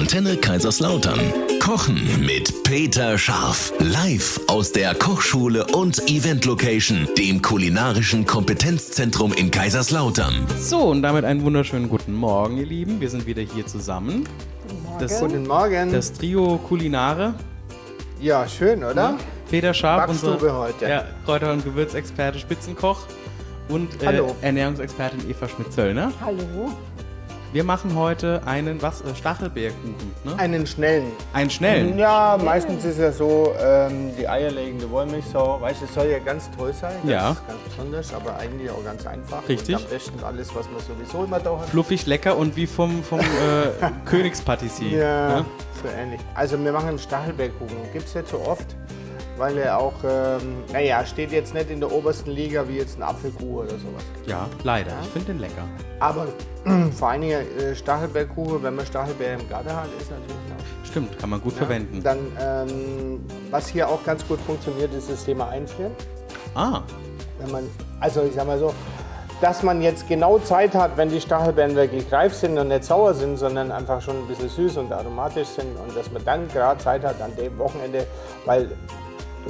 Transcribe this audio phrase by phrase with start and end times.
[0.00, 1.20] Antenne Kaiserslautern.
[1.62, 3.70] Kochen mit Peter Scharf.
[3.80, 10.46] Live aus der Kochschule und Event Location, dem kulinarischen Kompetenzzentrum in Kaiserslautern.
[10.58, 12.98] So, und damit einen wunderschönen guten Morgen, ihr Lieben.
[12.98, 14.26] Wir sind wieder hier zusammen.
[14.98, 15.92] Das, Guten Morgen.
[15.92, 17.34] das Trio Kulinare.
[18.22, 19.18] ja, schön, oder?
[19.50, 20.88] Peter Scharf, Backstube unser heute.
[20.88, 23.02] Ja, Kräuter- und Gewürzexperte, Spitzenkoch.
[23.68, 24.22] Und äh.
[24.40, 26.10] Ernährungsexpertin Eva Schmidt-Zöllner.
[26.24, 26.72] Hallo.
[27.52, 30.38] Wir machen heute einen, was, äh, Stachelbeerkuchen, ne?
[30.38, 31.10] Einen schnellen.
[31.32, 31.98] Einen schnellen.
[31.98, 36.48] Ja, meistens ist ja so, ähm, die eierlegende Wollmilchsau, weißt du, es soll ja ganz
[36.56, 36.94] toll sein.
[37.02, 37.30] Das Ja.
[37.32, 39.48] ist ganz besonders, aber eigentlich auch ganz einfach.
[39.48, 39.74] Richtig.
[39.74, 41.68] Und am besten alles, was man sowieso immer da hat.
[41.70, 43.24] Fluffig, lecker und wie vom, vom äh,
[44.04, 44.98] Königspatissier.
[44.98, 45.44] Ja, ne?
[45.82, 46.20] so ähnlich.
[46.36, 47.76] Also wir machen einen Stachelbeerkuchen.
[47.92, 48.76] Gibt es nicht so oft,
[49.36, 53.02] weil er auch, ähm, naja, steht jetzt nicht in der obersten Liga wie jetzt ein
[53.02, 54.04] Apfelkuchen oder sowas.
[54.26, 54.92] ja, leider.
[55.02, 55.64] Ich finde den lecker.
[55.98, 56.26] Aber
[56.92, 61.18] vor allen Dingen äh, Stachelbeerkuchen, wenn man Stachelbeer im Garten hat, ist natürlich noch Stimmt,
[61.18, 62.02] kann man gut verwenden.
[62.02, 65.92] Dann, ähm, was hier auch ganz gut funktioniert, ist das Thema Einfrieren.
[66.54, 66.82] Ah,
[67.38, 67.68] Wenn man,
[68.00, 68.74] also ich sag mal so,
[69.40, 73.14] dass man jetzt genau Zeit hat, wenn die Stachelbeeren wirklich reif sind und nicht sauer
[73.14, 76.82] sind, sondern einfach schon ein bisschen süß und aromatisch sind und dass man dann gerade
[76.82, 78.06] Zeit hat an dem Wochenende,
[78.44, 78.70] weil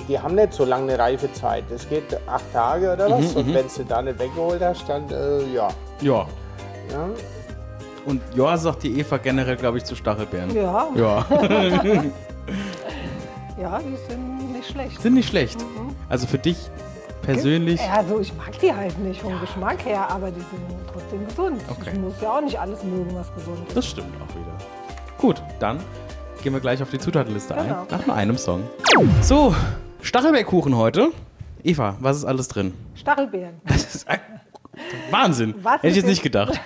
[0.08, 1.64] die haben nicht so lange eine reife Zeit.
[1.70, 5.42] Es geht acht Tage oder was und wenn du da nicht weggeholt hast, dann äh,
[5.52, 5.69] ja.
[6.00, 6.27] ja.
[6.92, 7.08] ja.
[8.06, 10.55] Und ja, sagt die Eva generell, glaube ich, zu Stachelbeeren.
[10.55, 11.27] Ja, Ja,
[13.61, 15.02] ja, die sind nicht schlecht.
[15.02, 15.58] sind nicht schlecht.
[16.08, 16.56] Also für dich
[17.22, 17.80] persönlich.
[17.80, 21.62] Ja, also ich mag die halt nicht vom Geschmack her, aber die sind trotzdem gesund.
[21.68, 21.91] Okay.
[21.92, 23.77] Ich muss ja auch nicht alles mögen, was gesund ist.
[23.77, 24.52] Das stimmt auch wieder.
[25.18, 25.78] Gut, dann
[26.42, 27.83] gehen wir gleich auf die Zutatenliste Genau.
[27.83, 27.86] ein.
[27.91, 28.62] Nach nur einem Song.
[29.22, 29.55] So,
[30.02, 31.08] Stachelbeerkuchen heute.
[31.62, 32.74] Eva, was ist alles drin?
[32.94, 33.60] Stachelbeeren.
[33.64, 34.20] Das ist ein
[35.11, 35.55] Wahnsinn.
[35.62, 36.58] Was Hätte ich jetzt nicht gedacht.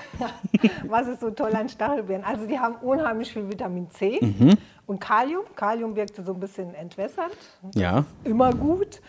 [0.88, 2.22] Was ist so toll an Stachelbeeren?
[2.22, 4.54] Also die haben unheimlich viel Vitamin C Mhm.
[4.86, 5.42] und Kalium.
[5.56, 7.34] Kalium wirkte so ein bisschen entwässernd.
[7.74, 8.04] Ja.
[8.22, 9.00] Immer gut.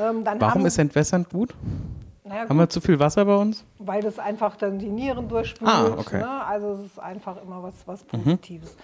[0.00, 1.54] Ähm, dann Warum haben, ist entwässernd gut?
[2.24, 3.64] naja, Haben gut, wir zu viel Wasser bei uns?
[3.78, 5.70] weil das einfach dann die Nieren durchspült.
[5.70, 6.16] Ah, okay.
[6.16, 6.22] Mhm.
[6.22, 6.44] Ne?
[6.46, 8.76] Also es ist einfach immer was, was Positives.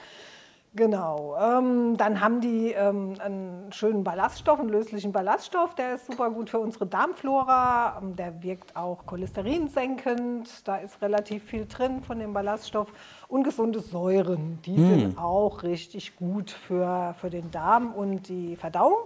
[0.72, 1.36] Genau.
[1.36, 6.48] Ähm, dann haben die ähm, einen schönen Ballaststoff, einen löslichen Ballaststoff, der ist super gut
[6.48, 7.98] für unsere Darmflora.
[8.00, 10.68] Ähm, Der wirkt auch cholesterinsenkend.
[10.68, 12.92] Da ist relativ viel drin von dem Ballaststoff.
[13.26, 14.88] Und gesunde Säuren, die Hm.
[15.00, 18.98] sind auch richtig gut für, für den Darm und die Verdauung.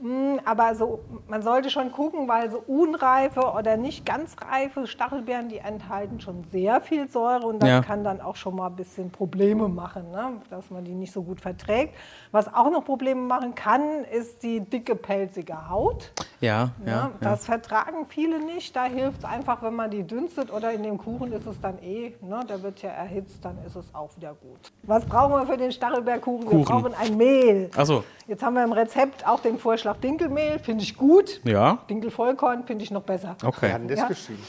[0.00, 5.48] Mm, Aber so, man sollte schon gucken, weil so unreife oder nicht ganz reife Stachelbeeren,
[5.48, 7.80] die enthalten schon sehr viel Säure und das Ja.
[7.80, 10.32] kann dann auch schon mal ein bisschen Probleme machen, ne?
[10.50, 11.94] dass man die nicht so gut verträgt.
[12.32, 16.12] Was auch noch Probleme machen kann, ist die dicke, pelzige Haut.
[16.40, 16.90] Ja, Ne?
[16.90, 16.92] ja.
[16.92, 17.10] ja.
[17.20, 18.74] Das vertragen viele nicht.
[18.74, 21.78] Da hilft es einfach, wenn man die dünstet oder in dem Kuchen ist es dann
[21.82, 22.40] eh, ne?
[22.48, 24.58] der wird ja erhitzt, dann ist es auch wieder gut.
[24.82, 26.50] Was brauchen wir für den Stachelbeerkuchen?
[26.50, 26.64] Wir Kuchen.
[26.64, 27.70] brauchen ein Mehl.
[27.76, 31.42] Achso, Jetzt haben wir im Rezept auch den Vorschlag Dinkelmehl, finde ich gut.
[31.44, 31.78] ja.
[31.90, 33.36] Dinkelvollkorn finde ich noch besser.
[33.44, 33.70] Okay.
[33.70, 34.06] hat denn das Ja.
[34.08, 34.42] geschrieben?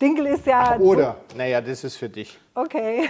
[0.00, 0.78] Dinkel ist ja.
[0.78, 2.38] Oder, naja, das ist für dich.
[2.54, 3.08] So, okay.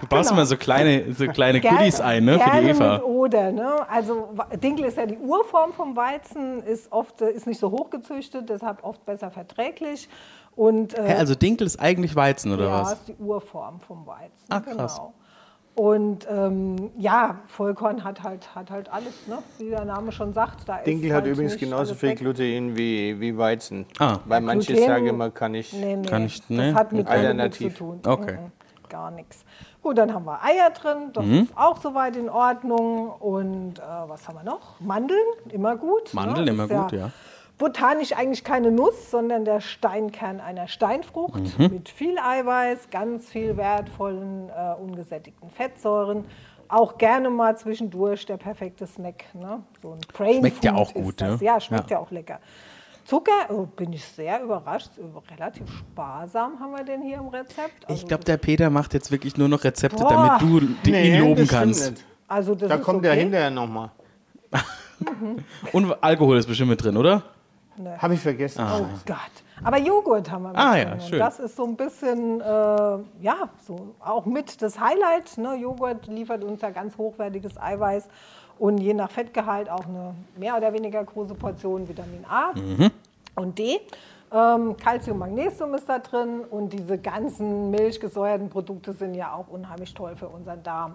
[0.00, 2.94] Du baust immer so kleine, so kleine Gerne- Goodies ein, ne, für die Eva.
[2.94, 3.88] Mit oder, ne?
[3.88, 4.28] Also
[4.60, 8.82] Dinkel ist ja die Urform vom Weizen, ist oft äh, ist nicht so hochgezüchtet, deshalb
[8.82, 10.08] oft besser verträglich.
[10.56, 12.92] Und äh, Hä, also Dinkel ist eigentlich Weizen, oder ja, was?
[12.94, 14.32] ist die Urform vom Weizen.
[14.48, 14.96] Ah, krass.
[14.96, 15.14] Genau.
[15.76, 19.38] Und ähm, ja, Vollkorn hat halt, hat halt alles, ne?
[19.58, 20.68] wie der Name schon sagt.
[20.68, 22.14] Da Dinkel ist hat halt übrigens genauso viel.
[22.16, 23.86] Gluten wie, wie Weizen.
[23.98, 24.18] Ah.
[24.26, 25.72] Weil manche Gluten- sagen immer, kann ich.
[25.72, 26.74] Nee, nee, Kann ich- das nee?
[26.74, 27.78] hat mit nichts zu Alternativ.
[27.78, 28.00] tun.
[28.06, 28.32] Okay.
[28.40, 28.52] Mhm,
[28.90, 29.44] Gar nichts.
[29.82, 31.34] Gut, dann haben wir Eier drin, das Mhm.
[31.44, 33.08] ist auch soweit in Ordnung.
[33.12, 34.78] Und äh, was haben wir noch?
[34.80, 36.12] Mandeln, immer gut.
[36.12, 36.50] Mandeln, ne?
[36.50, 37.10] immer Ist gut, ja.
[37.60, 41.68] Botanisch eigentlich keine Nuss, sondern der Steinkern einer Steinfrucht Mhm.
[41.72, 46.24] mit viel Eiweiß, ganz viel wertvollen, äh, ungesättigten Fettsäuren.
[46.68, 49.26] Auch gerne mal zwischendurch der perfekte Snack.
[49.34, 49.60] Ne?
[49.82, 51.38] So ein Brain Schmeckt ja Food auch ist gut, ne?
[51.42, 51.98] Ja, schmeckt Ja.
[51.98, 52.02] ja.
[52.02, 52.40] auch lecker.
[53.04, 54.90] Zucker, oh, bin ich sehr überrascht,
[55.32, 57.84] relativ sparsam haben wir den hier im Rezept.
[57.84, 60.08] Ich Also glaube, der Peter macht jetzt wirklich nur noch Rezepte, Boah.
[60.38, 61.90] damit du die, Nee, ihn loben kannst.
[61.90, 62.04] nicht.
[62.28, 63.08] also das Da ist kommt okay.
[63.08, 63.90] er hinterher nochmal.
[65.72, 67.22] Und Alkohol ist bestimmt mit drin, oder?
[67.98, 68.64] Habe ich vergessen.
[68.64, 69.16] Oh Gott.
[69.62, 70.86] Aber Joghurt haben wir mit Ah, drin.
[70.88, 71.18] ja, Und schön.
[71.18, 75.36] Das ist so ein bisschen, äh, ja, so auch mit das Highlight.
[75.38, 75.56] Ne?
[75.56, 78.08] Joghurt liefert uns ja ganz hochwertiges Eiweiß
[78.58, 82.90] und je nach Fettgehalt auch eine mehr oder weniger große Portion Vitamin A Mhm.
[83.36, 83.80] und D.
[84.32, 89.92] Ähm, Calcium, Magnesium ist da drin und diese ganzen milchgesäuerten Produkte sind ja auch unheimlich
[89.92, 90.94] toll für unseren Darm.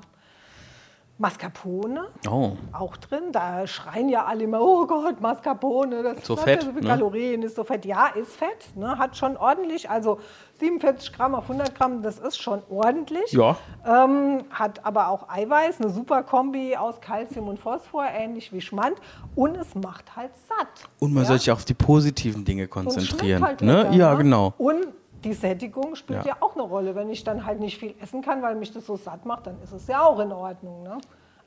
[1.18, 2.52] Mascarpone Oh.
[2.74, 3.32] auch drin.
[3.32, 6.88] Da schreien ja alle immer, oh Gott, Mascarpone, das So fett, so viel ne?
[6.88, 7.86] Kalorien, ist so fett.
[7.86, 8.98] Ja, ist fett, ne?
[8.98, 10.20] hat schon ordentlich, also
[10.60, 13.32] 47 Gramm auf 100 Gramm, das ist schon ordentlich.
[13.32, 13.58] Ja.
[13.86, 18.96] Ähm, hat aber auch Eiweiß, eine super Kombi aus Calcium und Phosphor, ähnlich wie Schmand.
[19.36, 20.90] Und es macht halt satt.
[21.00, 21.30] Und man ja?
[21.30, 23.44] soll sich auf die positiven Dinge konzentrieren.
[23.44, 23.84] halt ne?
[23.84, 24.18] lecker, Ja, ne?
[24.18, 24.54] genau.
[24.58, 24.88] Und
[25.26, 26.34] die Sättigung spielt Ja.
[26.34, 26.38] ja.
[26.40, 26.96] auch eine Rolle.
[26.96, 29.62] Wenn ich dann halt nicht viel essen kann, weil mich das so satt macht, dann
[29.64, 30.84] ist es ja auch in Ordnung.
[30.84, 30.98] Ne?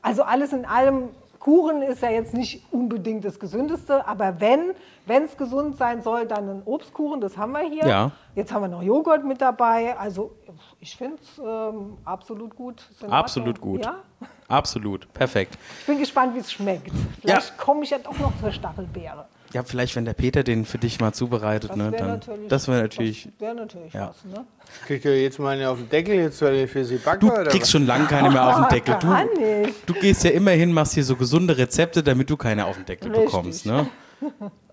[0.03, 1.09] Also alles in allem,
[1.39, 4.75] Kuchen ist ja jetzt nicht unbedingt das Gesündeste, aber wenn
[5.07, 7.87] es gesund sein soll, dann ein Obstkuchen, das haben wir hier.
[7.87, 8.11] Ja.
[8.35, 9.97] Jetzt haben wir noch Joghurt mit dabei.
[9.97, 10.33] Also
[10.81, 12.85] ich finde es ähm, absolut gut.
[13.09, 13.85] Absolut gut.
[13.85, 14.01] Ja?
[14.49, 15.13] Absolut.
[15.13, 15.57] Perfekt.
[15.81, 16.91] Ich bin gespannt, wie es schmeckt.
[17.21, 19.27] Vielleicht komme ich ja doch noch zur Stachelbeere.
[19.55, 22.09] Ja, vielleicht, wenn der Peter den für dich mal zubereitet, Das ne, wäre dann.
[22.11, 23.23] natürlich, das wäre natürlich.
[23.25, 24.09] Das wäre natürlich ja.
[24.11, 24.25] was.
[24.25, 24.45] Ne?
[24.87, 27.21] Kriegt ihr jetzt mal eine auf den Deckel, jetzt soll ich für sie backen?
[27.27, 27.71] Du oder kriegst was?
[27.71, 28.99] schon lange keine mehr auf den Deckel.
[29.87, 32.77] Du, du gehst ja immer hin, machst hier so gesunde Rezepte, damit du keine auf
[32.77, 33.25] den Deckel Richtig.
[33.27, 33.67] bekommst.
[33.67, 33.89] Ne?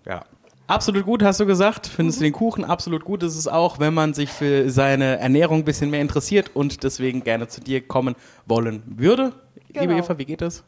[0.05, 0.25] Ja.
[0.67, 1.85] Absolut gut, hast du gesagt.
[1.87, 3.21] Findest du den Kuchen absolut gut?
[3.23, 7.23] Das ist auch, wenn man sich für seine Ernährung ein bisschen mehr interessiert und deswegen
[7.23, 9.31] gerne zu dir kommen wollen würde.
[9.69, 9.97] Liebe Genau.
[9.99, 10.63] Eva, wie geht das?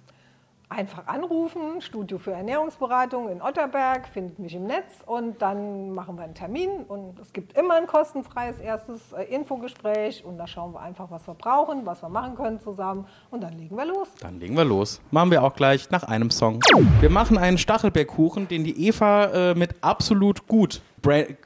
[0.70, 6.26] Einfach anrufen, Studio für Ernährungsberatung in Otterberg, findet mich im Netz und dann machen wir
[6.26, 10.82] einen Termin und es gibt immer ein kostenfreies erstes äh, Infogespräch und da schauen wir
[10.82, 14.10] einfach, was wir brauchen, was wir machen können zusammen und dann legen wir los.
[14.20, 15.00] Dann legen wir los.
[15.10, 16.60] Machen wir auch gleich nach einem Song.
[17.00, 21.38] Wir machen einen Stachelbeerkuchen, den die Eva äh, mit absolut gut brand,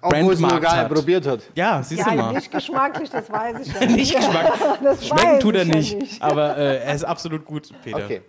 [0.00, 0.90] Obwohl es nur brandmarkt gar hat.
[0.90, 1.40] nicht probiert hat.
[1.56, 2.32] Ja, siehst du Ja, mal.
[2.34, 3.86] nicht geschmacklich, das weiß ich ja.
[3.86, 4.52] Nicht Geschmack.
[4.84, 6.22] Das Schmecken tut er ich ja nicht.
[6.22, 8.04] Aber äh, er ist absolut gut, Peter.
[8.04, 8.22] Okay.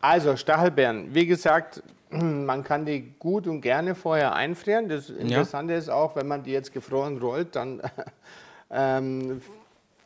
[0.00, 1.14] Also Stachelbeeren.
[1.14, 4.88] Wie gesagt, man kann die gut und gerne vorher einfrieren.
[4.88, 7.80] Das Interessante ist auch, wenn man die jetzt gefroren rollt, dann
[8.70, 9.40] ähm,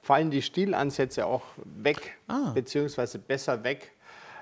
[0.02, 2.50] fallen die Stielansätze auch weg, Ah.
[2.54, 3.92] beziehungsweise besser weg.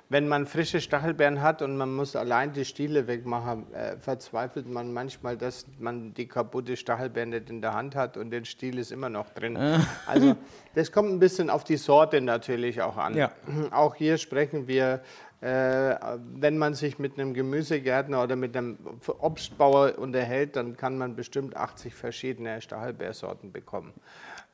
[0.09, 4.93] Wenn man frische Stachelbeeren hat und man muss allein die Stiele wegmachen, äh, verzweifelt man
[4.93, 8.93] manchmal, dass man die kaputte Stachelbeeren nicht in der Hand hat und der Stiel ist
[8.93, 9.57] immer noch drin.
[10.07, 10.37] Also
[10.75, 13.15] das kommt ein bisschen auf die Sorte natürlich auch an.
[13.17, 13.33] Ja.
[13.71, 14.99] Auch hier sprechen wir, äh,
[15.45, 18.79] wenn man sich mit einem Gemüsegärtner oder mit einem
[19.19, 23.93] Obstbauer unterhält, dann kann man bestimmt 80 verschiedene Stachelbeersorten bekommen.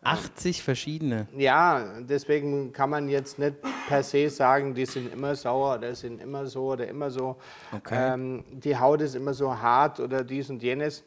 [0.03, 1.27] 80 verschiedene.
[1.37, 3.57] Ja, deswegen kann man jetzt nicht
[3.89, 7.37] per se sagen, die sind immer sauer oder sind immer so oder immer so.
[7.73, 8.13] Okay.
[8.15, 11.05] Ähm, die Haut ist immer so hart oder dies und jenes.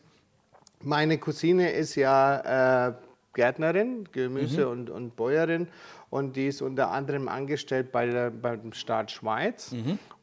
[0.84, 2.94] Meine Cousine ist ja äh,
[3.34, 5.68] Gärtnerin, Gemüse- und, und Bäuerin
[6.10, 9.72] und die ist unter anderem angestellt bei der, beim Staat Schweiz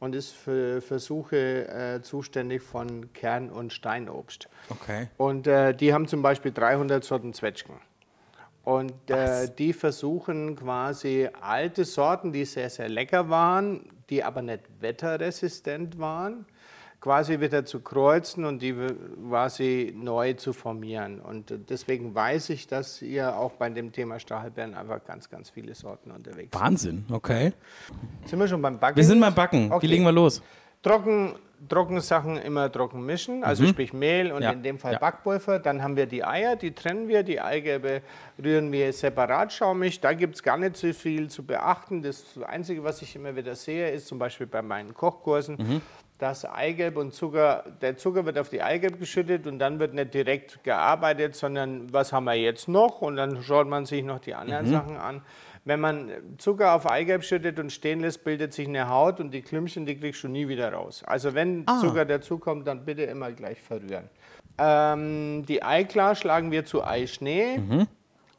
[0.01, 4.49] und ist für Versuche äh, zuständig von Kern- und Steinobst.
[4.69, 5.09] Okay.
[5.17, 7.77] Und äh, die haben zum Beispiel 300 Sorten Zwetschgen.
[8.65, 14.65] Und äh, die versuchen quasi alte Sorten, die sehr, sehr lecker waren, die aber nicht
[14.81, 16.45] wetterresistent waren,
[17.00, 18.75] quasi wieder zu kreuzen und die
[19.29, 21.21] quasi neu zu formieren.
[21.21, 25.75] Und deswegen weiß ich, dass ihr auch bei dem Thema Stachelbeeren einfach ganz, ganz viele
[25.75, 26.61] Sorten unterwegs seid.
[26.61, 27.53] Wahnsinn, okay.
[28.25, 28.97] Sind wir schon beim Backen?
[28.97, 29.71] Wir sind beim Backen.
[29.73, 29.83] Okay.
[29.87, 30.43] Wie legen wir los?
[30.83, 31.35] Trocken,
[31.69, 34.43] trockene Sachen immer trocken mischen, also sprich Mehl und Mhm.
[34.43, 34.99] Ja, in dem Fall ja.
[34.99, 35.59] Backpulver.
[35.59, 37.23] Dann haben wir die Eier, die trennen wir.
[37.25, 38.03] Die Eigelbe
[38.43, 40.00] rühren wir separat schaumig.
[40.00, 42.03] Da gibt es gar nicht so viel zu beachten.
[42.03, 45.81] Das Einzige, was ich immer wieder sehe, ist zum Beispiel bei meinen Kochkursen, Mhm.
[46.19, 50.12] Dass Eigelb und Zucker, der Zucker wird auf die Eigelb geschüttet und dann wird nicht
[50.15, 53.00] direkt gearbeitet, sondern was haben wir jetzt noch?
[53.03, 54.70] Und dann schaut man sich noch die anderen Mhm.
[54.73, 55.23] Sachen an.
[55.65, 59.43] Wenn man Zucker auf Eigelb schüttet und stehen lässt, bildet sich eine Haut und die
[59.43, 61.02] Klümpchen, die kriegst du nie wieder raus.
[61.07, 61.78] Also wenn Ah.
[61.81, 64.09] Zucker dazukommt, dann bitte immer gleich verrühren.
[64.59, 67.61] Ähm, die Eiklar schlagen wir zu Eischnee.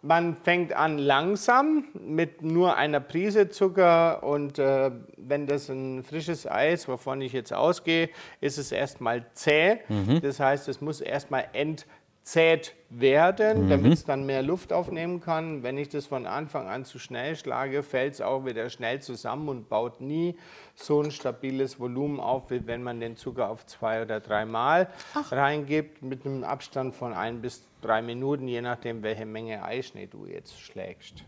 [0.02, 6.48] Man fängt an langsam mit nur einer Prise Zucker und äh, wenn das ein frisches
[6.48, 9.80] Ei ist, wovon ich jetzt ausgehe, ist es erstmal zäh.
[10.22, 15.64] Das heißt, es muss erstmal entzäht werden, damit es dann mehr Luft aufnehmen kann.
[15.64, 19.50] Wenn ich das von Anfang an zu schnell schlage, fällt es auch wieder schnell zusammen
[19.50, 20.38] und baut nie
[20.76, 24.88] so ein stabiles Volumen auf, wie wenn man den Zucker auf zwei oder drei Mal
[25.30, 30.26] reingibt, mit einem Abstand von ein bis drei Minuten, je nachdem, welche Menge Eischnee du
[30.26, 31.24] jetzt schlägst.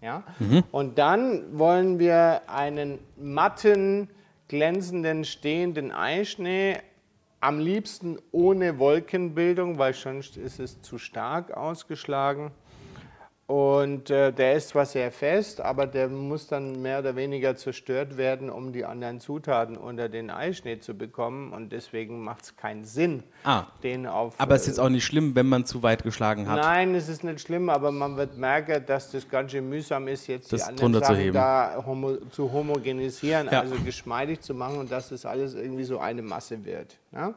[0.00, 0.22] Ja?
[0.70, 4.10] Und dann wollen wir einen matten,
[4.48, 6.78] glänzenden, stehenden Eischnee,
[7.40, 12.52] am liebsten ohne Wolkenbildung, weil sonst ist es zu stark ausgeschlagen.
[13.46, 18.16] Und äh, der ist zwar sehr fest, aber der muss dann mehr oder weniger zerstört
[18.16, 21.52] werden, um die anderen Zutaten unter den Eischnee zu bekommen.
[21.52, 23.64] Und deswegen macht es keinen Sinn, Ah.
[23.82, 24.34] den auf.
[24.40, 26.58] Aber es ist jetzt auch nicht schlimm, wenn man zu weit geschlagen hat.
[26.58, 30.26] Nein, es ist nicht schlimm, aber man wird merken, dass das ganz schön mühsam ist,
[30.26, 33.60] jetzt Das die anderen Sachen da homo zu homogenisieren, Ja.
[33.60, 36.96] also geschmeidig zu machen und dass das alles irgendwie so eine Masse wird.
[37.12, 37.34] Ja?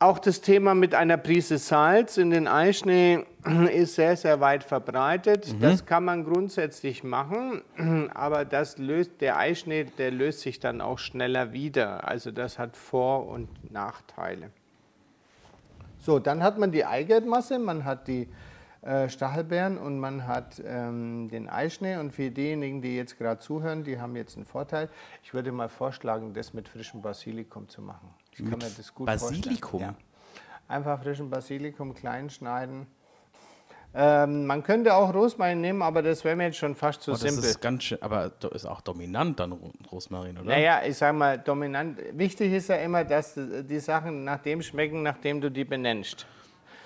[0.00, 3.24] Auch das Thema mit einer Prise Salz in den Eischnee
[3.72, 5.54] ist sehr, sehr weit verbreitet.
[5.62, 7.62] Das kann man grundsätzlich machen,
[8.14, 12.08] aber das löst, der Eischnee, der löst sich dann auch schneller wieder.
[12.08, 14.50] Also das hat Vor- und Nachteile.
[15.98, 18.28] So, dann hat man die Eigelbmasse, man hat die
[18.82, 21.96] äh, Stachelbeeren und man hat ähm, den Eischnee.
[21.96, 24.90] Und für diejenigen, die jetzt gerade zuhören, die haben jetzt einen Vorteil.
[25.22, 28.10] Ich würde mal vorschlagen, das mit frischem Basilikum zu machen.
[28.36, 29.80] Ich kann mir das gut Basilikum?
[29.80, 29.94] Ja.
[30.68, 32.86] Einfach frischen Basilikum klein schneiden.
[33.96, 37.14] Ähm, man könnte auch Rosmarin nehmen, aber das wäre mir jetzt schon fast zu Oh,
[37.14, 37.44] das simpel.
[37.44, 40.46] ist ganz schön, aber ist auch dominant dann Ro- Rosmarin, oder?
[40.48, 42.00] Naja, ich sag mal, dominant.
[42.12, 46.26] Wichtig ist ja immer, dass die Sachen nach dem schmecken, nachdem du die benennst.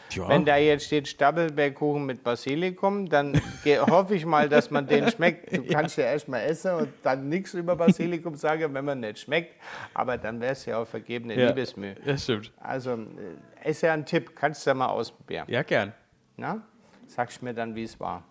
[0.09, 0.29] Tja.
[0.29, 3.41] Wenn da jetzt steht Stapelbeerkuchen mit Basilikum, dann
[3.91, 5.55] hoffe ich mal, dass man den schmeckt.
[5.55, 9.19] Du kannst ja erst mal essen und dann nichts über Basilikum sagen, wenn man nicht
[9.19, 9.55] schmeckt.
[9.95, 11.49] Aber dann wäre es ja auch vergebene ja.
[11.49, 11.95] Liebesmühe.
[12.05, 12.53] Das stimmt.
[12.59, 15.45] Also, äh, ist ja ein Tipp, kannst du ja mal ausprobieren.
[15.49, 15.93] Ja, gern.
[16.37, 16.63] Na?
[17.07, 18.25] Sagst mir dann, wie es war.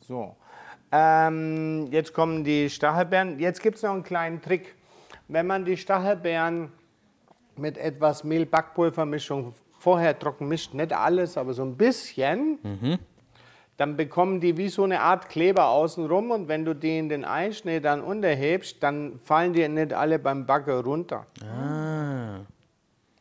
[0.00, 0.36] So.
[0.92, 3.38] Ähm, jetzt kommen die Stachelbeeren.
[3.38, 4.74] Jetzt gibt es noch einen kleinen Trick.
[5.28, 6.70] Wenn man die Stachelbeeren
[7.56, 9.54] mit etwas Mehl-Backpulvermischung
[9.86, 12.58] vorher trocken mischt, nicht alles, aber so ein bisschen,
[13.76, 17.24] dann bekommen die wie so eine Art Kleber außenrum und wenn du die in den
[17.24, 21.24] Eischnee dann unterhebst, dann fallen die nicht alle beim Backen runter.
[21.40, 22.40] Ah.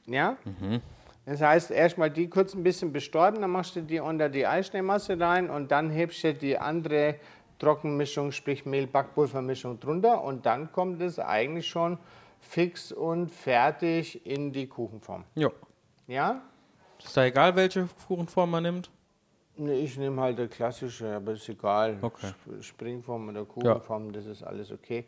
[0.07, 0.37] Ja?
[1.27, 5.19] Das heißt, erstmal die kurz ein bisschen bestäuben, dann machst du die unter die Eischneemasse
[5.19, 7.17] rein und dann hebst du die andere
[7.59, 11.99] Trockenmischung, sprich Mehl-Backpulvermischung drunter und dann kommt es eigentlich schon
[12.39, 15.25] fix und fertig in die Kuchenform.
[15.35, 15.49] Ja.
[16.07, 16.41] Ja?
[17.03, 18.89] Ist da egal, welche Kuchenform man nimmt?
[19.57, 21.97] Nee, Ich nehme halt der klassische, aber ist egal.
[22.01, 22.27] Okay.
[22.35, 25.05] Sp- Springform oder Kuchenform, das ist alles okay.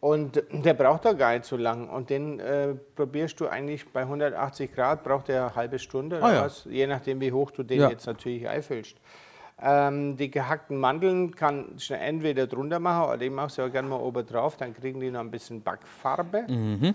[0.00, 1.88] Und der braucht da gar nicht so lang.
[1.88, 6.26] Und den äh, probierst du eigentlich bei 180 Grad, braucht der eine halbe Stunde oder
[6.26, 6.44] Ah ja.
[6.44, 7.90] was, je nachdem, wie hoch du den Ja.
[7.90, 8.96] jetzt natürlich einfüllst.
[9.60, 13.88] Ähm, die gehackten Mandeln kann ich entweder drunter machen oder die machst du ja gerne
[13.88, 16.44] mal oben drauf, dann kriegen die noch ein bisschen Backfarbe.
[16.48, 16.94] Mhm.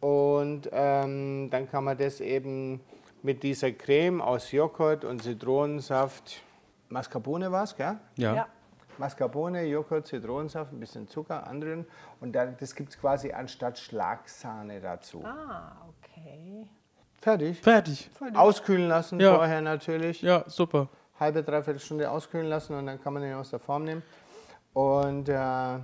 [0.00, 2.80] Und ähm, dann kann man das eben
[3.22, 6.42] mit dieser Creme aus Joghurt und Zitronensaft,
[6.88, 7.96] Mascarpone war es, gell?
[8.16, 8.34] Ja.
[8.34, 8.46] Ja.
[8.98, 11.86] Mascarpone, Joghurt, Zitronensaft, ein bisschen Zucker, anderen.
[12.20, 15.24] Und dann, das gibt es quasi anstatt Schlagsahne dazu.
[15.24, 16.66] Ah, okay.
[17.20, 17.60] Fertig.
[17.60, 18.10] Fertig.
[18.34, 19.34] Auskühlen lassen Ja.
[19.36, 20.20] vorher natürlich.
[20.22, 20.88] Ja, super.
[21.18, 24.02] Halbe, dreiviertel Stunde auskühlen lassen und dann kann man den aus der Form nehmen.
[24.74, 25.78] Und äh,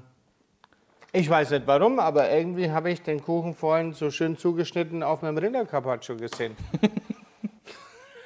[1.13, 5.23] ich weiß nicht warum, aber irgendwie habe ich den Kuchen vorhin so schön zugeschnitten auf
[5.23, 6.57] meinem Rindercarpaccio gesehen.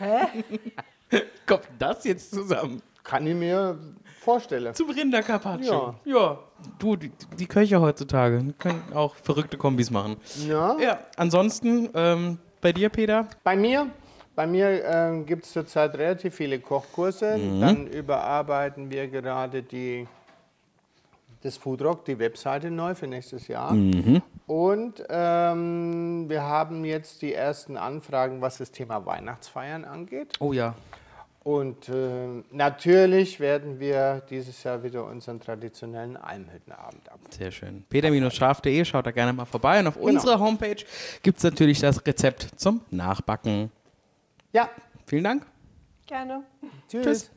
[1.47, 2.83] Kommt das jetzt zusammen?
[3.05, 3.79] Kann ich mir
[4.21, 4.75] vorstellen.
[4.75, 5.95] Zum Rindercarpaccio.
[6.05, 6.13] Ja.
[6.13, 6.39] ja.
[6.79, 10.17] Du, die, die Köche heutzutage können auch verrückte Kombis machen.
[10.47, 10.79] Ja.
[10.79, 13.27] Ja, ansonsten ähm, bei dir, Peter?
[13.43, 13.89] Bei mir,
[14.37, 17.39] bei mir äh, gibt es zurzeit relativ viele Kochkurse.
[17.61, 20.07] Dann überarbeiten wir gerade die,
[21.43, 23.73] das Foodrock, die Webseite neu für nächstes Jahr.
[24.47, 30.35] Und ähm, wir haben jetzt die ersten Anfragen, was das Thema Weihnachtsfeiern angeht.
[30.41, 30.75] Oh ja.
[31.45, 37.19] Und äh, natürlich werden wir dieses Jahr wieder unseren traditionellen Almhüttenabend ab.
[37.31, 37.85] Sehr schön.
[37.89, 39.81] peter-scharf.de, schaut da gerne mal vorbei.
[39.81, 40.85] Und auf unserer Homepage
[41.23, 43.73] gibt es natürlich das Rezept zum Nachbacken.
[44.53, 44.71] Ja,
[45.13, 45.47] Vielen Dank.
[46.07, 46.43] Gerne.
[46.89, 47.05] tschüss.
[47.05, 47.31] Tschüss.